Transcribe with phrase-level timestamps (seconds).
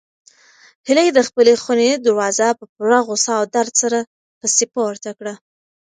[0.87, 3.99] هیلې د خپلې خونې دروازه په پوره غوسه او درد سره
[4.39, 5.33] پسې پورته کړه.